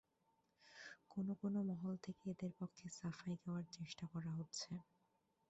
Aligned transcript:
কোনো 1.11 1.33
কোনো 1.41 1.59
মহল 1.69 1.95
থেকে 2.05 2.23
এদের 2.33 2.51
পক্ষে 2.59 2.85
সাফাই 2.97 3.33
গাওয়ার 3.41 3.65
চেষ্টা 3.75 4.05
করা 4.13 4.31
হচ্ছে। 4.37 4.71